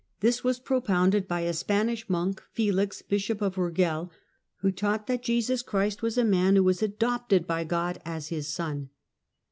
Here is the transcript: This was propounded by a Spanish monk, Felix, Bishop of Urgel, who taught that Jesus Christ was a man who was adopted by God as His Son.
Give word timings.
This 0.21 0.43
was 0.43 0.59
propounded 0.59 1.27
by 1.27 1.41
a 1.41 1.53
Spanish 1.53 2.09
monk, 2.09 2.41
Felix, 2.53 3.03
Bishop 3.03 3.39
of 3.39 3.53
Urgel, 3.55 4.09
who 4.61 4.71
taught 4.71 5.05
that 5.05 5.21
Jesus 5.21 5.61
Christ 5.61 6.01
was 6.01 6.17
a 6.17 6.25
man 6.25 6.55
who 6.55 6.63
was 6.63 6.81
adopted 6.81 7.45
by 7.45 7.63
God 7.65 8.01
as 8.03 8.29
His 8.29 8.47
Son. 8.47 8.89